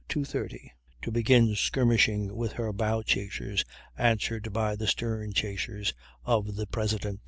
[0.09, 0.71] 30,
[1.03, 3.63] to begin skirmishing with her bow chasers,
[3.99, 5.93] answered by the stern chasers
[6.25, 7.19] of the President.